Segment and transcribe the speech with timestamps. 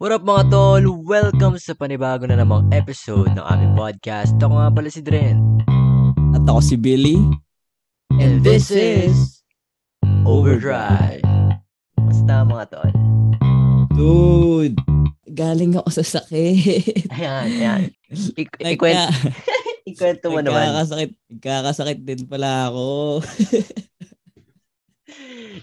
[0.00, 0.80] What up mga tol?
[1.04, 4.32] Welcome sa panibago na namang episode ng aming podcast.
[4.40, 5.60] Ako nga pala si Dren.
[6.32, 7.20] At ako si Billy.
[8.16, 9.44] And this is
[10.24, 11.20] Overdrive.
[12.00, 12.90] Basta mga tol.
[13.92, 14.80] Dude,
[15.28, 17.04] galing ako sa sakit.
[17.20, 17.80] Ayan, ayan.
[18.40, 19.04] Ik- Nagka- ikwento,
[19.92, 20.64] ikwento mo naman.
[20.64, 23.20] Nagkakasakit, nagkakasakit din pala ako.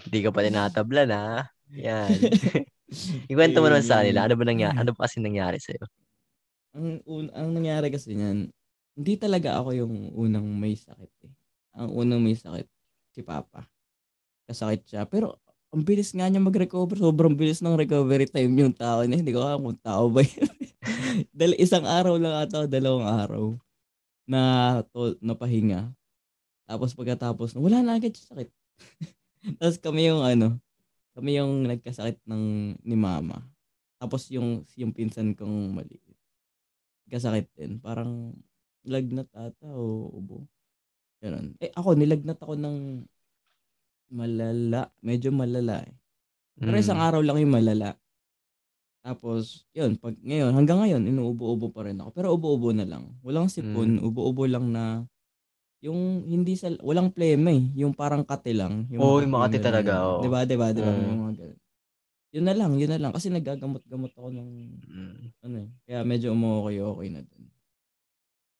[0.06, 1.50] Hindi ka pa tinatablan ha.
[1.74, 2.14] Yan.
[3.32, 4.24] ikwento mo naman sa kanila.
[4.24, 4.76] Ano ba nangyari?
[4.76, 5.84] Ano pa kasi nangyari sa'yo?
[6.78, 8.50] ang, un- ang nangyari kasi niyan,
[8.98, 11.32] hindi talaga ako yung unang may sakit eh.
[11.78, 12.66] Ang unang may sakit,
[13.14, 13.66] si Papa.
[14.46, 15.02] Kasakit siya.
[15.06, 15.38] Pero
[15.70, 16.98] ang bilis nga niya mag-recover.
[16.98, 19.20] Sobrang bilis ng recovery time yung tao niya.
[19.20, 20.50] Hindi ko alam kung tao ba yun.
[21.36, 23.44] Dahil isang araw lang ata, dalawang araw
[24.26, 24.42] na
[24.90, 25.92] to, napahinga.
[26.68, 28.50] Tapos pagkatapos, wala na agad sakit.
[29.62, 30.58] Tapos kami yung ano,
[31.18, 32.44] kami yung nagkasakit ng
[32.86, 33.42] ni mama.
[33.98, 36.14] Tapos yung yung pinsan kong maliit.
[37.10, 37.82] Kasakit din.
[37.82, 38.30] Parang
[38.86, 40.46] lagnat ata o ubo.
[41.18, 41.58] Ganun.
[41.58, 43.02] Eh ako, nilagnat ako ng
[44.14, 44.94] malala.
[45.02, 45.94] Medyo malala eh.
[46.54, 46.82] Pero Mm.
[46.86, 47.98] isang araw lang yung malala.
[49.02, 52.10] Tapos, yun, pag ngayon, hanggang ngayon, inuubo-ubo pa rin ako.
[52.14, 53.14] Pero ubo-ubo na lang.
[53.22, 54.04] Walang sipon, Mm.
[54.06, 55.06] ubo-ubo lang na,
[55.78, 57.62] yung hindi sa, walang pleme eh.
[57.82, 58.90] Yung parang kate lang.
[58.90, 59.62] Yung Oo, yung ganun.
[59.62, 60.20] talaga, oo.
[60.22, 60.90] Diba, diba, diba?
[60.90, 61.02] Mm.
[61.04, 61.58] Yung mga ganun.
[62.28, 63.12] Yun na lang, yun na lang.
[63.14, 64.50] Kasi nagagamot-gamot ako ng,
[64.84, 65.16] Mm.
[65.46, 65.68] ano eh.
[65.86, 67.44] Kaya medyo umuokay-okay na din.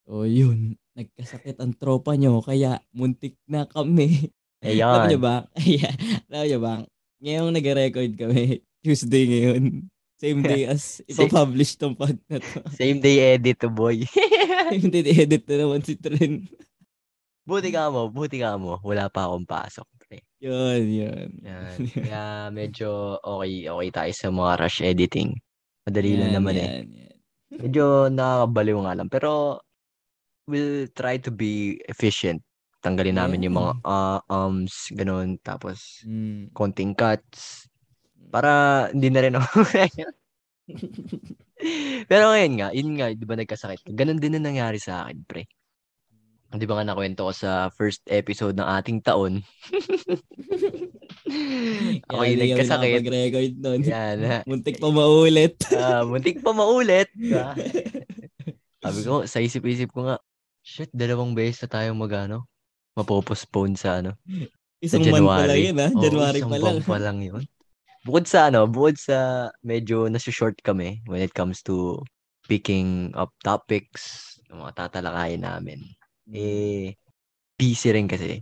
[0.07, 0.79] So, yun.
[0.95, 4.31] Nagkasakit ang tropa nyo, kaya muntik na kami.
[4.65, 5.23] Alam nyo Ayan.
[5.23, 5.37] ba?
[5.55, 5.97] Ayan.
[6.27, 6.75] Alam nyo ba?
[7.19, 8.43] Ngayong nag-record kami,
[8.83, 9.91] Tuesday ngayon.
[10.19, 12.59] Same day as ipapublish tong pod na to.
[12.75, 14.03] Same day edit to boy.
[14.67, 16.43] Same day edit na naman si Tren.
[17.49, 18.77] Buti ka mo, buti ka mo.
[18.85, 19.87] Wala pa akong pasok.
[20.05, 20.21] Pre.
[20.45, 21.29] Yun, yun.
[21.43, 21.77] Yan.
[21.89, 22.23] Kaya
[22.59, 25.33] medyo okay, okay tayo sa mga rush editing.
[25.89, 26.69] Madali lang Yan, naman eh.
[26.69, 27.17] yan, yan.
[27.49, 29.09] Medyo nakakabaliw nga lang.
[29.09, 29.31] Pero
[30.47, 32.45] we'll try to be efficient.
[32.85, 35.41] Tanggalin namin yung mga uh, ums, ganun.
[35.43, 36.53] Tapos Mm.
[36.55, 37.67] konting cuts.
[38.29, 39.49] Para hindi na rin ako.
[42.11, 43.91] Pero ngayon nga, yun nga, di ba nagkasakit ka?
[43.97, 45.49] Ganun din na nangyari sa akin, pre.
[46.49, 49.45] Di ba nga nakwento ko sa first episode ng ating taon?
[52.09, 53.05] ako yung nagkasakit.
[53.05, 53.81] nakapag-record nun.
[53.85, 54.19] Yan.
[54.49, 55.61] Muntik pa maulit.
[55.77, 57.13] Ah, muntik pa maulit.
[58.85, 60.17] Sabi ko, sa isip-isip ko nga,
[60.65, 62.49] shit, dalawang beses na tayo magano
[62.99, 64.19] mapopostpone sa ano.
[64.83, 65.67] Isang sa month pa lang January.
[65.71, 65.89] yun ha.
[65.95, 66.79] Oo, January isang pa lang.
[66.83, 67.43] pa lang yun.
[68.03, 72.03] Bukod sa ano, bukod sa medyo nasi-short kami when it comes to
[72.51, 75.79] picking up topics, mga tatalakayin namin.
[76.31, 76.93] Eh,
[77.55, 78.41] busy rin kasi.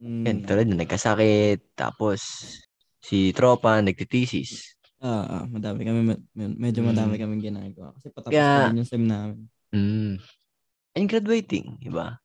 [0.00, 0.24] Mm.
[0.24, 2.20] Yan, tulad na nagkasakit, tapos
[3.00, 4.76] si tropa nagtitisis.
[5.00, 7.20] Ah, ah, madami kami, med- medyo madami Mm.
[7.20, 7.92] kaming ginagawa.
[7.96, 9.48] Kasi patapos Kaya- din yung sem namin.
[9.72, 10.16] Mm.
[10.96, 12.16] And graduating, di ba?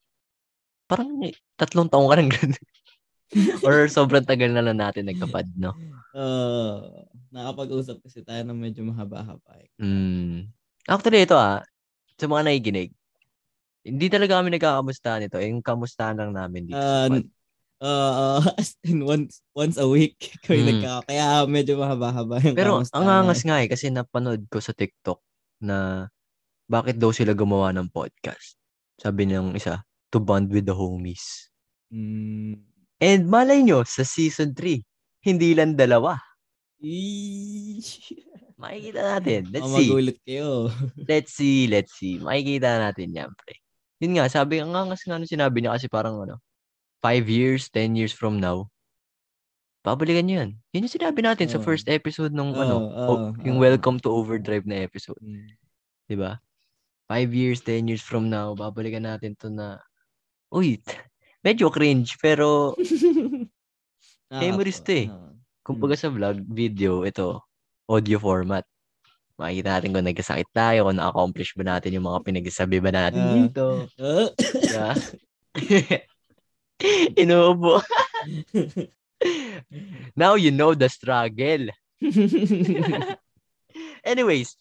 [0.85, 1.19] Parang
[1.55, 2.73] tatlong taong ka graduate.
[3.65, 5.73] Or sobrang tagal na lang natin nagkapad, no?
[6.13, 9.59] Uh, nakapag-usap kasi tayo ng medyo mahaba-haba.
[9.59, 9.69] eh.
[9.81, 10.47] Mm.
[10.85, 11.59] Actually, ito ah,
[12.15, 12.91] sa mga nakikinig,
[13.85, 15.37] hindi talaga kami nagkakamustahan nito.
[15.37, 16.81] Yung kamustahan lang namin dito
[17.75, 20.15] Uh, uh, as in once once a week
[20.47, 20.67] kami Mm.
[20.79, 23.47] nagka kaya medyo mahaba-haba yung Pero ang angas namin.
[23.51, 25.19] nga eh, kasi napanood ko sa TikTok
[25.59, 26.07] na
[26.65, 28.55] bakit daw sila gumawa ng podcast.
[28.95, 31.51] Sabi ng isa, to bond with the homies.
[31.91, 32.63] Mm.
[32.97, 34.79] And malay nyo, sa season 3,
[35.21, 36.15] hindi lang dalawa.
[36.79, 38.15] Eesh.
[38.55, 39.51] Makikita natin.
[39.51, 39.83] Let's Baka see.
[39.83, 40.49] magulit kayo.
[41.11, 42.23] Let's see, let's see.
[42.23, 43.59] Makikita natin yan, pre.
[44.03, 46.39] Yun nga, sabi, ang angas nga nung sinabi niya kasi parang ano,
[46.99, 48.67] 5 years, 10 years from now,
[49.85, 50.51] babalikan nyo yan.
[50.73, 51.65] Yun yung sinabi natin sa Oo.
[51.65, 53.63] first episode nung Oo, ano, oo, o- yung oo.
[53.63, 55.21] Welcome to Overdrive na episode.
[55.21, 55.47] Mm.
[56.09, 56.41] Di ba?
[57.07, 59.77] 5 years, 10 years from now, babalikan natin to na,
[60.49, 60.81] uy,
[61.45, 62.73] medyo cringe, pero
[64.33, 65.07] Memories to eh.
[65.61, 67.41] Kumbaga sa vlog, video, ito,
[67.89, 68.65] audio format.
[69.35, 73.35] Makikita natin kung nagkasakit tayo, kung na-accomplish ba natin yung mga pinagsasabi ba natin Ah.
[73.35, 73.65] dito.
[73.99, 74.89] Diba?
[77.19, 77.83] Inuubo.
[80.15, 81.67] Now you know the struggle.
[84.05, 84.55] Anyways,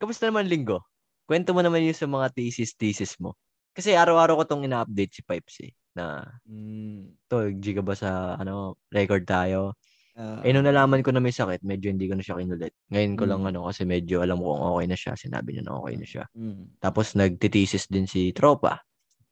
[0.00, 0.82] kamusta naman linggo?
[1.26, 3.38] Kwento mo naman yung sa mga thesis-thesis mo.
[3.70, 5.70] Kasi araw-araw ko tong ina-update si Pipes eh.
[5.94, 7.14] Na, Mm.
[7.30, 9.78] to, giga ba sa, ano, record tayo?
[10.20, 10.44] Ah.
[10.44, 12.76] Eh, nung nalaman ko na may sakit, medyo hindi ko na siya kinulit.
[12.92, 13.48] Ngayon ko lang, Mm.
[13.56, 15.12] ano, kasi medyo alam ko kung okay na siya.
[15.16, 16.24] Sinabi niya na okay na siya.
[16.36, 16.76] Mm.
[16.76, 18.84] Tapos, nagtitesis din si Tropa.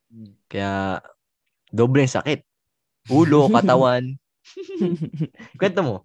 [0.08, 0.32] Mm.
[0.48, 0.70] Kaya,
[1.68, 2.40] doble yung sakit.
[3.12, 4.16] Ulo, katawan.
[5.60, 5.96] Kwento mo.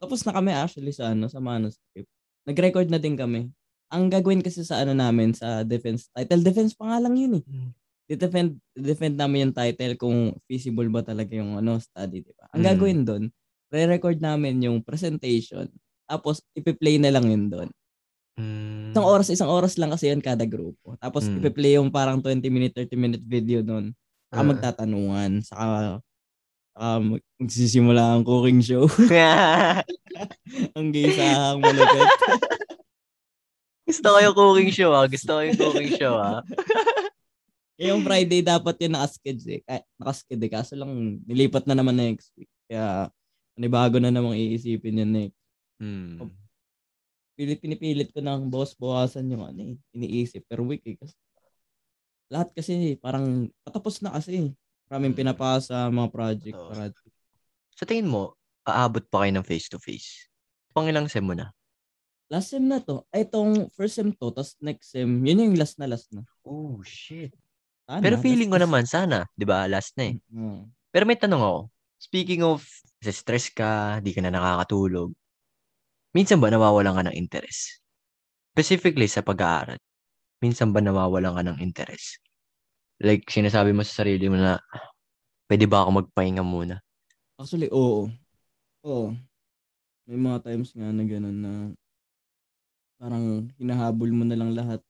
[0.00, 2.08] Tapos na kami actually sa ano, sa manuscript.
[2.48, 3.52] nag-record na din kami.
[3.92, 7.44] Ang gagawin kasi sa ano namin, sa defense, title defense pa nga lang yun eh.
[7.44, 7.70] Hmm.
[8.12, 12.44] defend defend namin yung title kung feasible ba talaga yung ano study, di ba?
[12.52, 12.68] Ang Mm.
[12.72, 13.24] gagawin doon,
[13.72, 15.66] re-record namin yung presentation,
[16.04, 17.68] tapos ipi-play na lang yun doon.
[18.36, 18.92] Mm.
[18.92, 20.96] Isang oras, isang oras lang kasi yun kada grupo.
[21.00, 21.40] Tapos Mm.
[21.40, 23.96] ipi-play yung parang 20 minute, 30 minute video doon.
[24.28, 24.48] Saka Ah.
[24.48, 25.64] magtatanungan, saka
[26.72, 28.84] saka mag- magsisimula ang cooking show.
[30.76, 32.08] ang gisa ang malupit.
[33.88, 35.04] Gusto ko yung cooking show ah.
[35.04, 36.40] Gusto ko yung cooking show ah.
[37.76, 39.60] Eh, yung Friday dapat yun nakasked eh.
[39.66, 40.50] Kaya, nakasked eh.
[40.52, 42.48] Kaso lang, nilipat na naman next week.
[42.70, 43.10] Kaya,
[43.54, 45.38] panibago na namang iisipin yun next.
[45.78, 46.30] Hmm.
[47.32, 50.96] Pilit, pinipilit ko ng boss bawasan yung ano eh, iniisip per week eh.
[51.00, 51.16] Kasi,
[52.28, 54.52] lahat kasi parang patapos na kasi.
[54.92, 55.20] Maraming Mm.
[55.24, 56.68] pinapasa, mga project, Oo.
[56.68, 57.12] project.
[57.72, 58.36] Sa tingin mo,
[58.68, 60.28] aabot pa kayo ng face-to-face?
[60.76, 61.48] Pangilang sem mo na?
[62.28, 63.08] Last sem na to.
[63.08, 66.28] Ay, itong first sem to, tapos next sem, yun yung last na last na.
[66.44, 67.32] Oh, shit.
[67.88, 69.24] Sana, Pero feeling ko naman, sana.
[69.32, 69.64] Di ba?
[69.64, 70.16] Last na eh.
[70.28, 70.68] Mm.
[70.92, 71.60] Pero may tanong ako.
[72.02, 72.66] Speaking of,
[72.98, 75.14] stress ka, di ka na nakakatulog.
[76.18, 77.78] Minsan ba nawawalan ka ng interest?
[78.58, 79.78] Specifically sa pag-aaral.
[80.42, 82.18] Minsan ba nawawalan ka ng interest?
[82.98, 84.58] Like, sinasabi mo sa sarili mo na,
[85.46, 86.82] pwede ba ako magpahinga muna?
[87.38, 88.10] Actually, oo.
[88.82, 89.14] Oo.
[90.10, 91.52] May mga times nga na gano'n na
[92.98, 94.82] parang hinahabol mo na lang lahat.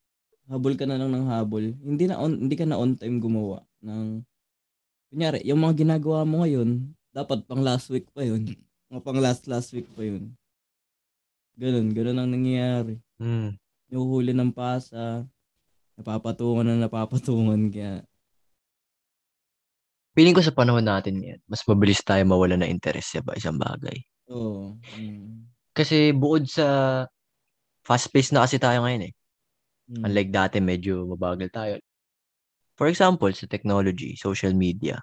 [0.48, 1.76] Habol ka na lang ng habol.
[1.76, 4.24] Hindi na on, hindi ka na on time gumawa ng
[5.12, 8.56] kunyari, yung mga ginagawa mo ngayon, dapat pang last week pa yun.
[8.88, 10.32] Mga pang last last week pa yun.
[11.60, 12.96] Ganun, ganun ang nangyayari.
[13.20, 13.56] Hmm.
[13.92, 15.28] Yung huli ng pasa,
[16.00, 18.00] napapatungan na napapatungan kaya
[20.12, 23.56] Feeling ko sa panahon natin ngayon, mas mabilis tayo mawala ng interest sa ba isang
[23.56, 23.96] bagay.
[24.28, 24.76] oo.
[24.92, 26.66] mm, Kasi bukod sa
[27.88, 29.12] fast-paced na kasi tayo ngayon eh.
[29.88, 31.74] mm, Unlike dati, medyo mabagal tayo.
[32.76, 35.00] For example, sa technology, social media,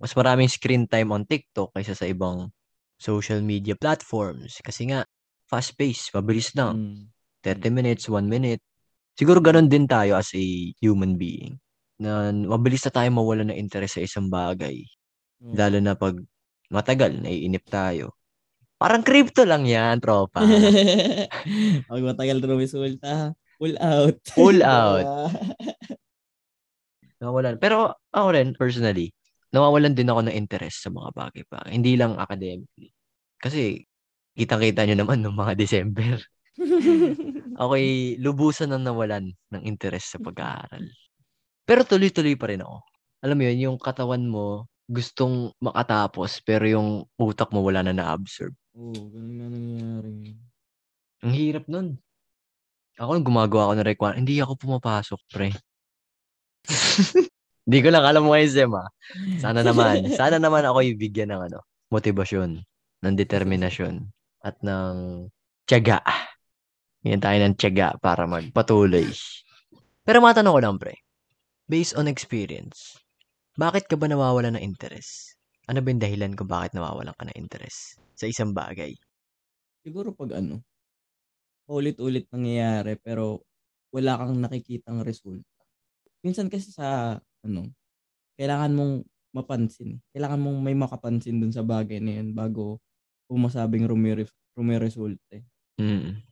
[0.00, 2.50] mas maraming screen time on TikTok kaysa sa ibang
[2.96, 4.60] social media platforms.
[4.64, 5.04] Kasi nga,
[5.48, 6.76] fast-paced, mabilis lang.
[6.76, 7.02] mm,
[7.44, 8.60] 30 minutes, 1 minute.
[9.16, 10.44] Siguro ganun din tayo as a
[10.82, 11.56] human being.
[11.96, 14.82] Na mabilis na tayo mawala ng interest sa isang bagay.
[15.40, 15.54] oo.
[15.56, 16.18] Lalo na pag
[16.68, 18.12] matagal, naiinip tayo.
[18.76, 20.44] Parang crypto lang yan, tropa.
[21.88, 23.12] Pag matagal na resulta,
[23.56, 24.20] pull out.
[24.36, 25.32] Pull out.
[27.24, 27.56] Nawawalan.
[27.56, 29.15] Pero ako rin, personally,
[29.56, 31.64] nawawalan din ako ng interest sa mga bagay pa.
[31.64, 32.92] Hindi lang academically.
[33.40, 33.80] Kasi,
[34.36, 36.20] kitang-kita nyo naman noong mga December.
[37.60, 40.84] Ako'y lubusan na nawalan ng interest sa pag-aaral.
[41.64, 42.84] Pero tuloy-tuloy pa rin ako.
[43.24, 46.88] Alam mo yun, yung katawan mo gustong makatapos pero yung
[47.18, 48.54] utak mo wala na na-absorb.
[48.78, 50.14] Oo, ganun nga nangyayari.
[51.26, 51.98] Ang hirap nun.
[52.96, 55.50] Ako nung gumagawa ako ng requirement, hindi ako pumapasok, pre.
[57.66, 58.86] Hindi ko lang alam mo ngayon, Zem, ah.
[59.42, 60.06] Sana naman.
[60.14, 62.62] Sana naman ako ibigyan ng ano, motivasyon,
[63.02, 64.06] ng determinasyon,
[64.46, 65.26] at ng
[65.66, 65.98] tiyaga.
[67.02, 69.10] Yan tayo ng tiyaga para magpatuloy.
[70.06, 70.94] Pero matanong ko lang, pre.
[71.66, 73.02] Based on experience,
[73.58, 75.34] bakit ka ba nawawala ng interest?
[75.66, 78.94] Ano ba yung dahilan kung bakit nawawalan ka ng interest sa isang bagay?
[79.82, 80.62] Siguro pag ano,
[81.66, 83.42] ulit-ulit nangyayari pero
[83.90, 85.50] wala kang nakikitang resulta.
[86.22, 87.70] Minsan kasi sa ano,
[88.36, 88.94] kailangan mong
[89.32, 90.00] mapansin.
[90.12, 92.80] Kailangan mong may makapansin dun sa bagay na yun bago
[93.28, 94.26] pumasabing rumire,
[94.56, 95.36] rumiresulta.
[95.36, 95.44] Eh.
[95.80, 96.22] Mm.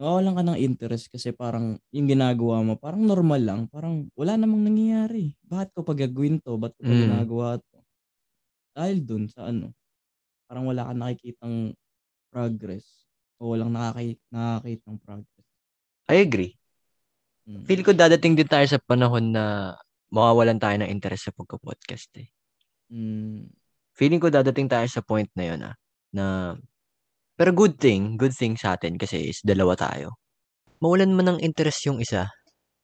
[0.00, 3.60] Nawawalan ka ng interest kasi parang yung ginagawa mo, parang normal lang.
[3.68, 5.36] Parang wala namang nangyayari.
[5.44, 6.56] Bakit ko pa gagawin to?
[6.56, 7.02] Ba't ko pa Mm.
[7.04, 7.78] ginagawa to?
[8.72, 9.76] Dahil dun sa ano,
[10.48, 11.56] parang wala kang nakikitang
[12.32, 13.04] progress.
[13.36, 15.48] O walang nakaki- nakakitang progress.
[16.08, 16.56] I agree.
[17.44, 17.68] Mm.
[17.68, 19.76] Feel ko dadating din tayo sa panahon na
[20.10, 22.28] mawawalan tayo ng interest sa pagka-podcast eh.
[22.90, 23.50] Mm.
[23.94, 25.74] Feeling ko dadating tayo sa point na yun ah,
[26.14, 26.24] na
[27.40, 30.20] pero good thing, good thing sa atin kasi is dalawa tayo.
[30.84, 32.28] Mawalan man ng interest yung isa,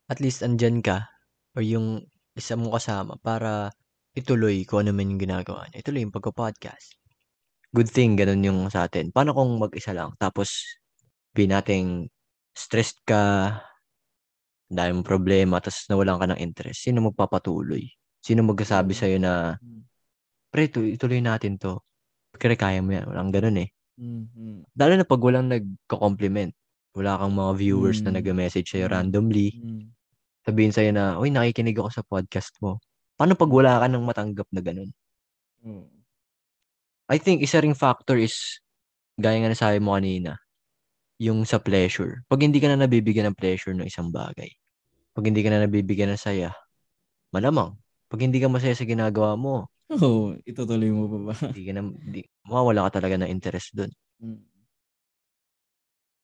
[0.08, 1.04] at least andyan ka
[1.52, 3.72] or yung isa mong kasama para
[4.16, 5.84] ituloy kung ano man yung ginagawa niya.
[5.84, 6.96] Ituloy yung pagka-podcast.
[7.72, 9.12] Good thing, ganun yung sa atin.
[9.12, 10.16] Paano kung mag-isa lang?
[10.16, 10.80] Tapos,
[11.36, 12.08] be nating
[12.56, 13.52] stressed ka,
[14.66, 16.82] dahil mong problema, tapos nawalan ka ng interest.
[16.86, 17.86] Sino magpapatuloy?
[18.22, 18.98] Sino magsasabi Mm.
[18.98, 19.32] sa'yo na,
[20.50, 21.78] pre, tu- ituloy natin to.
[22.36, 23.06] Kaya kaya mo yan.
[23.08, 23.70] Walang ganun eh.
[23.96, 24.24] Mm.
[24.34, 24.60] Mm.
[24.76, 26.52] Lalo na pag walang nagko-compliment.
[26.96, 28.16] Wala kang mga viewers na Mm.
[28.20, 28.92] nag-message sa'yo Mm.
[28.92, 29.48] randomly.
[29.56, 29.84] Mm.
[30.46, 32.78] Sabihin sa'yo na, uy, nakikinig ako sa podcast mo.
[33.16, 34.90] Paano pag wala ka nang matanggap na ganun?
[35.64, 35.88] Oo.
[37.06, 38.58] I think isa ring factor is,
[39.14, 40.36] gaya nga na sabi mo kanina,
[41.16, 42.24] yung sa pleasure.
[42.28, 44.48] Pag hindi ka na nabibigyan ng pleasure ng isang bagay,
[45.16, 46.52] pag hindi ka na nabibigyan ng saya,
[47.32, 47.72] malamang,
[48.12, 51.34] pag hindi ka masaya sa ginagawa mo, Oo, itutuloy mo pa ba?
[51.54, 53.90] hindi ka na, hindi, mawawala ka talaga ng interest doon.
[54.18, 54.42] Mm.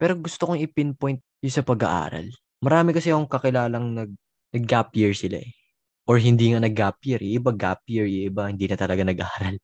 [0.03, 2.27] Pero gusto kong i-pinpoint yung sa pag-aaral.
[2.59, 4.11] Marami kasi akong kakilalang nag,
[4.51, 5.55] nag-gap year sila eh.
[6.11, 7.23] Or hindi nga nag-gap year.
[7.23, 9.57] Yung iba gap year, yung iba hindi na talaga nag-aaral.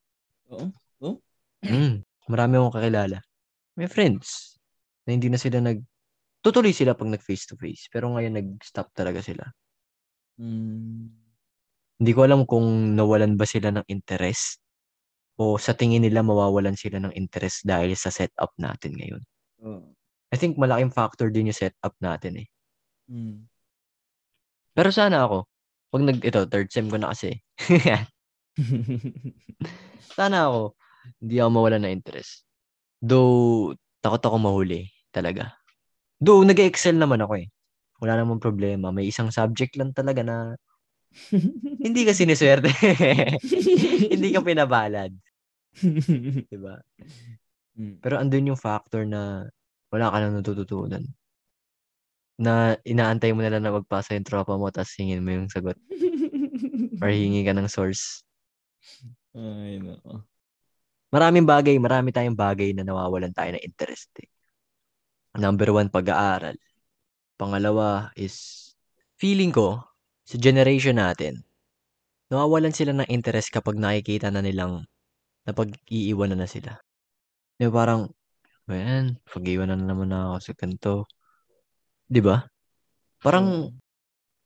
[0.55, 1.19] Oo.
[1.67, 3.19] Mm, marami akong kakilala.
[3.75, 4.58] May friends
[5.09, 5.81] na hindi na sila nag...
[6.45, 7.89] Tutuloy sila pag nag-face to face.
[7.89, 9.49] Pero ngayon nag-stop talaga sila.
[10.37, 11.09] Mm.
[11.99, 14.61] Hindi ko alam kung nawalan ba sila ng interest
[15.41, 19.23] o sa tingin nila mawawalan sila ng interest dahil sa setup natin ngayon.
[19.65, 19.97] Oo.
[20.29, 22.49] I think malaking factor din yung setup natin eh.
[23.09, 23.49] Mm.
[24.77, 25.49] Pero sana ako,
[25.89, 27.41] pag nag, ito, third sem ko na kasi.
[30.19, 30.77] sana ako,
[31.19, 32.45] hindi ako mawalan ng interest.
[33.01, 33.73] Though,
[34.05, 35.55] takot ako mahuli talaga.
[36.19, 37.49] Though, nag-excel naman ako eh.
[38.03, 38.91] Wala namang problema.
[38.95, 40.55] May isang subject lang talaga na
[41.85, 42.71] hindi ka siniswerte.
[44.15, 45.13] hindi ka pinabalad.
[46.53, 46.79] Diba?
[47.79, 48.03] Mm.
[48.03, 49.47] Pero andun yung factor na
[49.89, 51.05] wala ka nang natututunan.
[52.39, 55.79] Na inaantay mo na lang na magpasa yung tropa mo tapos hingin mo yung sagot.
[57.03, 58.23] Or hingi ka ng source.
[59.35, 60.23] Ay, nako.
[61.09, 64.13] Maraming bagay, marami tayong bagay na nawawalan tayo ng interest.
[64.21, 64.29] Eh.
[65.39, 66.59] Number one, pag-aaral.
[67.39, 68.67] Pangalawa is,
[69.15, 69.79] feeling ko,
[70.27, 71.47] sa generation natin,
[72.27, 74.83] nawawalan sila ng interest kapag nakikita na nilang
[75.47, 76.75] napag-iiwanan na sila.
[77.55, 78.11] Di ba parang,
[78.67, 80.95] man, pag-iwanan na naman ako sa kanto.
[82.11, 82.43] Di ba?
[83.23, 83.71] Parang,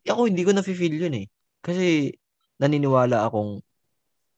[0.05, 1.27] ako hindi ko nafe-feel yun eh.
[1.65, 2.13] Kasi,
[2.61, 3.65] naniniwala akong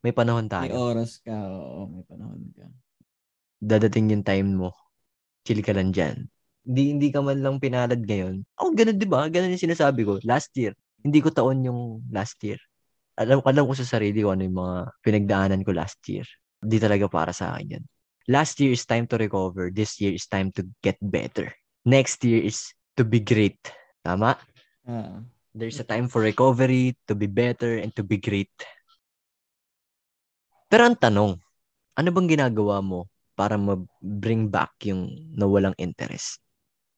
[0.07, 0.73] may panahon May tayo.
[0.95, 2.71] oras ka, oo, may panahon ka.
[3.59, 4.71] Dadating yung time mo.
[5.45, 6.31] Chill ka lang dyan.
[6.65, 8.41] Hindi, hindi ka man lang pinalad ngayon.
[8.57, 9.29] Ako, ganun di ba?
[9.29, 10.17] Ganun yung sinasabi ko.
[10.25, 10.73] Last year.
[11.05, 12.57] Hindi ko taon yung last year.
[13.21, 16.25] Alam, alam ko sa sarili ko ano yung mga pinagdaanan ko last year.
[16.65, 17.85] Hindi talaga para sa akin yan.
[18.25, 19.69] Last year is time to recover.
[19.69, 21.53] This year is time to get better.
[21.85, 23.61] Next year is to be great.
[24.01, 24.41] Tama?
[24.89, 25.21] Ah.
[25.55, 28.51] There's a time for recovery, to be better, and to be great.
[30.67, 31.39] Pero ang tanong,
[31.95, 33.07] ano bang ginagawa mo
[33.39, 36.44] para ma-bring back yung nawalang interest?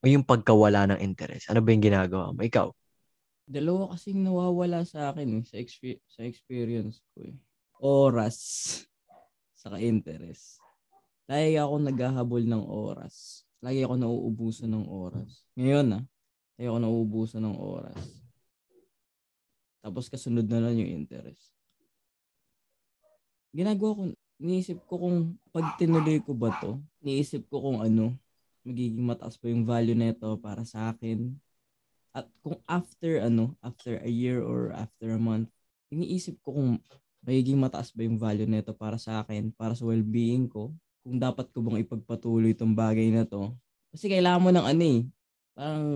[0.06, 1.50] O yung pagkawala ng interest?
[1.50, 2.38] Ano ba yung ginagawa mo?
[2.38, 2.70] Ikaw?
[3.50, 7.34] Dalawa kasing nawawala sa akin eh, sa, expe- sa experience ko eh.
[7.82, 8.38] Oras.
[9.58, 10.62] Saka interest.
[11.26, 13.42] Lagi ako naghahabol ng oras.
[13.58, 15.42] Lagi ako nauubusan ng oras.
[15.58, 16.04] Ngayon ah,
[16.54, 17.98] lagi ako nauubusan ng oras.
[19.82, 21.50] Tapos kasunod na lang yung interest.
[23.50, 24.02] Ginagawa ko,
[24.38, 25.18] niisip ko kung
[25.50, 28.14] pag tinuloy ko ba to, niisip ko kung ano,
[28.66, 31.38] magiging mataas pa yung value nito para sa akin.
[32.10, 35.46] At kung after ano, after a year or after a month,
[35.94, 36.70] iniisip ko kung
[37.22, 40.74] magiging mataas ba yung value nito para sa akin, para sa well-being ko,
[41.06, 43.54] kung dapat ko bang ipagpatuloy itong bagay na to.
[43.94, 45.00] Kasi kailangan mo ng ano eh,
[45.54, 45.86] parang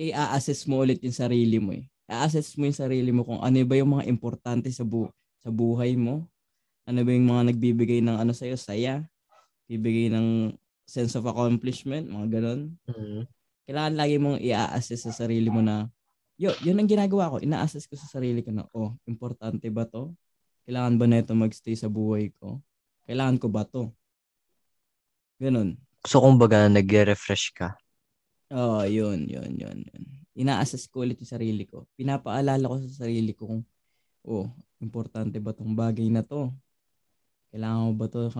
[0.00, 1.84] i-assess mo ulit yung sarili mo eh.
[2.08, 5.12] I-assess mo yung sarili mo kung ano ba yung mga importante sa, bu-
[5.44, 6.24] sa buhay mo.
[6.88, 9.04] Ano ba yung mga nagbibigay ng ano sa'yo, saya.
[9.68, 10.56] Bibigay ng
[10.88, 12.80] sense of accomplishment, mga ganon
[13.68, 15.92] kailangan lagi mong i-assess sa sarili mo na,
[16.40, 17.36] yo, yun ang ginagawa ko.
[17.36, 20.16] Ina-assess ko sa sarili ko na, oh, importante ba to?
[20.64, 22.64] Kailangan ba na ito magstay sa buhay ko?
[23.04, 23.92] Kailangan ko ba to?
[25.36, 25.76] Ganon.
[26.08, 27.76] So, kumbaga, nag-refresh ka.
[28.56, 30.04] Oo, oh, yun, yun, yun, yun.
[30.32, 31.84] Ina-assess ko ulit yung sarili ko.
[31.92, 33.62] Pinapaalala ko sa sarili ko kung,
[34.24, 34.48] oh,
[34.80, 36.48] importante ba tong bagay na to?
[37.52, 38.32] Kailangan mo ba to?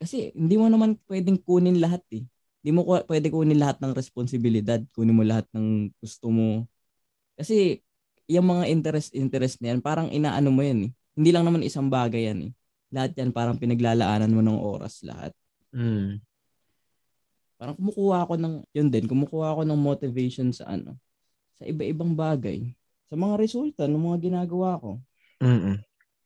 [0.00, 2.24] Kasi hindi mo naman pwedeng kunin lahat eh.
[2.64, 4.80] Hindi mo pwede kunin lahat ng responsibilidad.
[4.96, 6.64] Kunin mo lahat ng gusto mo.
[7.36, 7.84] Kasi
[8.24, 10.90] yung mga interest interest na yan, parang inaano mo yan eh.
[11.20, 12.52] Hindi lang naman isang bagay yan eh.
[12.90, 15.36] Lahat yan parang pinaglalaanan mo ng oras lahat.
[15.76, 16.18] Mm.
[17.60, 20.96] Parang kumukuha ako ng, yun din, kumukuha ako ng motivation sa ano,
[21.60, 22.72] sa iba-ibang bagay.
[23.12, 24.96] Sa mga resulta ng mga ginagawa ko.
[25.44, 25.76] Mm-mm.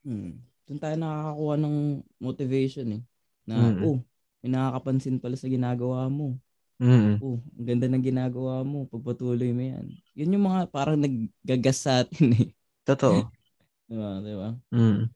[0.07, 0.39] Hmm.
[0.63, 1.75] Doon tayo nakakakuha ng
[2.23, 3.01] motivation eh.
[3.45, 3.81] Na, Mm.
[3.85, 3.97] oh,
[4.41, 6.37] may nakakapansin pala sa ginagawa mo.
[6.75, 7.23] Mm-mm.
[7.23, 8.83] Oh, ang ganda ng ginagawa mo.
[8.91, 9.85] Pagpatuloy mo yan.
[10.11, 12.47] Yun yung mga parang naggagas sa atin eh.
[12.83, 13.23] Totoo.
[13.89, 14.19] Diba?
[14.19, 14.49] Diba?
[14.73, 15.07] Mm.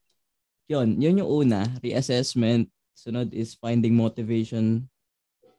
[0.69, 1.65] Yun, yun yung una.
[1.81, 2.69] Reassessment.
[2.93, 4.85] Sunod is finding motivation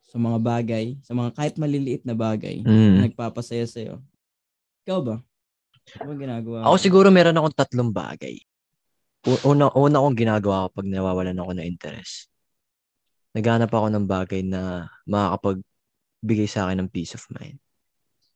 [0.06, 0.94] sa mga bagay.
[1.02, 2.62] Sa mga kahit maliliit na bagay.
[2.62, 2.96] na Mm.
[3.10, 3.98] Nagpapasaya sa'yo.
[4.86, 5.16] Ikaw ba?
[6.00, 8.38] Ano ginagawa Ako siguro meron akong tatlong bagay.
[9.44, 12.29] Una, una kong ginagawa kapag nawawalan ako ng interest.
[13.30, 15.62] Naghanap ako ng bagay na makakapag
[16.20, 17.56] bigay sa akin ng peace of mind.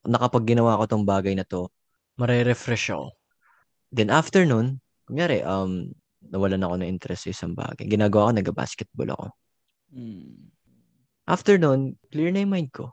[0.07, 1.69] Nakapag ginawa ko tong bagay na to,
[2.21, 3.13] mare-refresh ako.
[3.91, 7.85] Then after nun, kunyari, um, nawalan ako ng interest sa isang bagay.
[7.89, 9.27] Ginagawa ko, nag-basketball ako.
[9.93, 10.53] Mm.
[11.25, 12.93] After nun, clear na yung mind ko.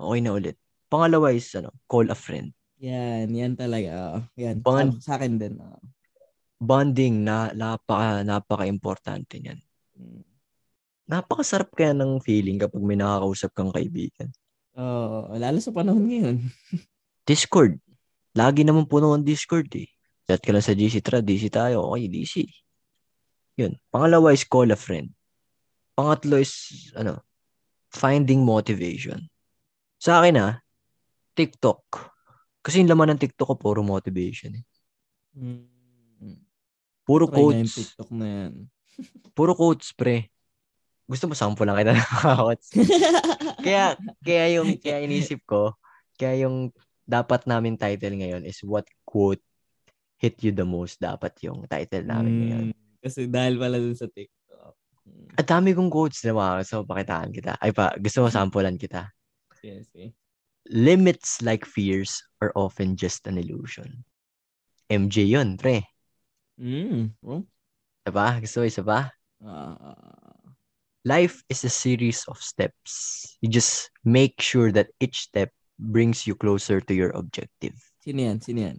[0.00, 0.56] Okay na ulit.
[0.88, 2.52] Pangalawa is, ano, call a friend.
[2.80, 4.20] Yan, yan talaga.
[4.36, 4.60] yan.
[4.60, 5.00] Bond.
[5.00, 5.56] Sa, sa akin din.
[6.60, 9.60] Bonding na napaka, napaka-importante niyan.
[9.96, 10.35] Mm.
[11.06, 14.30] Napakasarap kaya ng feeling kapag may nakakausap kang kaibigan.
[14.76, 16.36] Oo, lalo sa panahon ngayon.
[17.28, 17.78] Discord.
[18.36, 19.88] Lagi naman puno ang Discord eh.
[20.26, 21.86] Chat ka lang sa GC, tara, DC tayo.
[21.94, 22.34] Okay, DC.
[23.56, 23.78] Yun.
[23.88, 25.14] Pangalawa is call a friend.
[25.96, 27.22] Pangatlo is, ano,
[27.88, 29.24] finding motivation.
[29.96, 30.54] Sa akin ah,
[31.32, 31.80] TikTok.
[32.60, 34.64] Kasi yung laman ng TikTok ko, puro motivation eh.
[35.38, 36.42] Mm.
[37.06, 37.72] Puro Try na quotes.
[37.72, 38.52] TikTok na yan.
[39.36, 40.26] Puro quotes, pre.
[41.06, 42.68] Gusto mo sample lang kita ng quotes?
[43.62, 45.78] kaya, kaya yung, kaya inisip ko,
[46.18, 46.74] kaya yung
[47.06, 49.40] dapat namin title ngayon is what quote
[50.18, 50.98] hit you the most.
[50.98, 52.64] Dapat yung title namin ngayon.
[52.74, 54.74] Mm, Kasi dahil pala dun sa TikTok.
[55.06, 55.38] Mm.
[55.38, 57.52] At dami kong quotes na mga gusto mo pakitaan kita.
[57.62, 59.06] Ay pa, gusto mo sampulan kita.
[59.62, 60.14] Yes, eh.
[60.66, 64.02] Limits like fears are often just an illusion.
[64.90, 65.86] MJ yun, pre.
[66.58, 67.14] Mm.
[67.22, 67.42] Oh.
[68.02, 68.26] Isa pa?
[68.38, 69.00] Gusto mo isa pa?
[69.42, 70.25] Ah,
[71.06, 73.22] Life is a series of steps.
[73.38, 77.78] You just make sure that each step brings you closer to your objective.
[78.02, 78.38] sino yan?
[78.42, 78.78] Sino yan?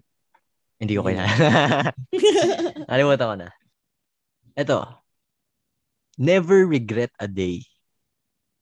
[0.76, 1.24] Hindi ko kaya.
[2.92, 3.50] Nalimutan ko na.
[4.60, 4.78] Ito.
[6.20, 7.64] Never regret a day.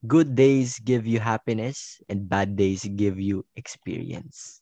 [0.06, 4.62] Good days give you happiness and bad days give you experience.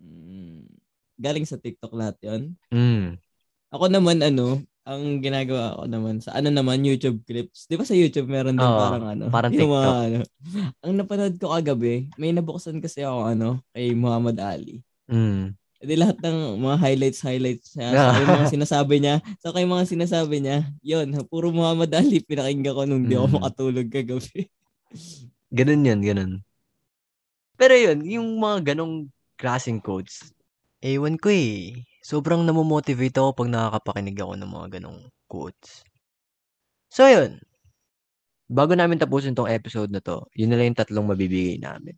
[0.00, 0.72] Mm.
[1.20, 2.56] Galing sa TikTok lahat yun.
[2.72, 3.20] Mm.
[3.72, 7.70] Ako naman ano, ang ginagawa ko naman sa ano naman YouTube clips.
[7.70, 10.18] 'Di ba sa YouTube meron din Oo, parang ano, parang yung mga ano.
[10.82, 14.82] Ang napanood ko kagabi, may nabuksan kasi ako ano kay Muhammad Ali.
[15.06, 15.54] Mm.
[15.82, 19.84] E di lahat ng mga highlights highlights niya, sa mga sinasabi niya, sa kay mga
[19.86, 23.36] sinasabi niya, 'yon, puro Muhammad Ali pinakinggan ko nung di ako Mm.
[23.38, 24.50] makatulog kagabi.
[25.52, 26.32] Ganun yun, ganun.
[27.60, 30.32] Pero yun, yung mga ganong klaseng quotes,
[30.80, 31.84] ewan ko eh.
[32.10, 35.70] Sobrang namomotivate ako pag nakakapakinig ako ng mga ganong quotes.
[36.90, 37.40] So yun,
[38.58, 41.96] bago namin tapusin tong episode na to, yun na lang yung tatlong mabibigay namin.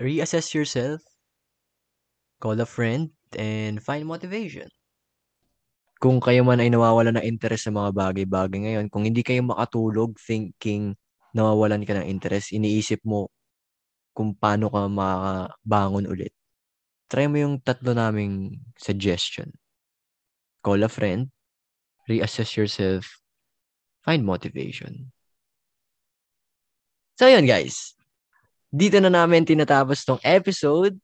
[0.00, 1.02] Reassess yourself,
[2.40, 4.68] call a friend, and find motivation.
[6.02, 10.10] Kung kayo man ay nawawala ng interest sa mga bagay-bagay ngayon, kung hindi kayo makatulog
[10.28, 10.94] thinking
[11.34, 13.20] nawawalan ka ng interest, iniisip mo
[14.16, 16.32] kung paano ka makabangon ulit.
[17.08, 19.56] Try mo yung tatlo naming suggestion.
[20.60, 21.32] Call a friend,
[22.04, 23.08] reassess yourself,
[24.04, 25.08] find motivation.
[27.16, 27.96] So yun guys.
[28.68, 31.00] Dito na namin tinatapos tong episode.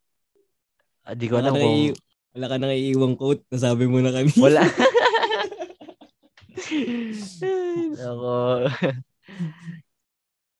[1.09, 1.64] Ah, Di ko alam kung...
[1.64, 1.97] nai-
[2.35, 4.29] wala ka nang iiwang quote, nasabi mo na kami.
[4.37, 4.67] Wala.
[6.75, 8.67] Ay, Nako.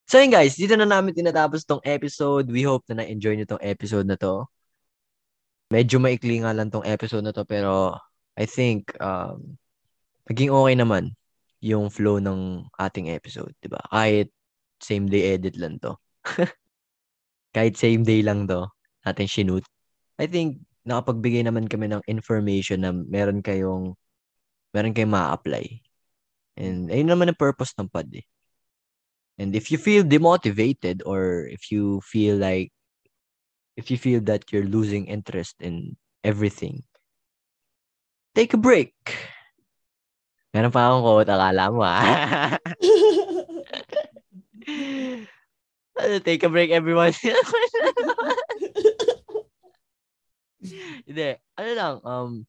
[0.07, 2.46] So yun guys, dito na namin tinatapos tong episode.
[2.46, 4.46] We hope na na-enjoy nyo tong episode na to.
[5.72, 7.96] Medyo maikli nga lang tong episode na to pero
[8.37, 9.57] I think um,
[10.29, 11.05] naging okay naman
[11.64, 13.81] yung flow ng ating episode, 'di ba?
[13.88, 14.29] Kahit
[14.85, 15.96] same day edit lang to.
[17.57, 18.68] Kahit same day lang to,
[19.07, 19.64] natin shoot.
[20.20, 23.96] I think nakapagbigay naman kami ng information na meron kayong
[24.77, 25.81] meron kayong ma-apply.
[26.61, 28.27] And ayun naman ang purpose ng pod eh.
[29.40, 32.70] And if you feel demotivated or if you feel like
[33.76, 36.82] if you feel that you're losing interest in everything,
[38.34, 38.94] take a break.
[40.54, 42.54] Meron pa akong quote, akala mo ah.
[46.26, 47.14] Take a break everyone.
[51.06, 51.37] Hindi.
[51.58, 52.46] Ano lang, um,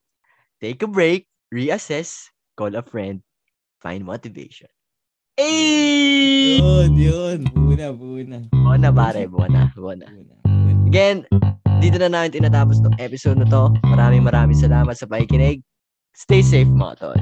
[0.61, 3.21] take a break, reassess, call a friend,
[3.83, 4.69] find motivation.
[5.35, 6.57] Ay!
[6.63, 7.39] yun, yun.
[7.51, 8.37] Buna, buna.
[8.55, 9.67] Buona pare, buona.
[9.75, 10.44] Buna, buna.
[10.95, 11.27] Again,
[11.83, 13.67] dito na namin tinatapos tong episode na to.
[13.83, 15.59] Maraming maraming salamat sa pakikinig.
[16.15, 17.19] Stay safe mga tol.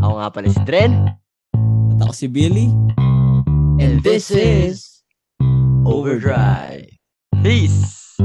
[0.00, 1.12] Ako nga pala si Dren.
[1.92, 2.72] At ako si Billy.
[3.76, 5.04] And this is
[5.84, 6.88] Overdrive.
[7.44, 8.16] Peace!